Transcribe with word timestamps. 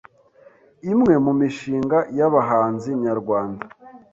Imwe 0.91 1.13
mu 1.25 1.31
mishinga 1.39 1.97
y’abahanzi 2.17 2.89
nyarwanda 3.03 3.63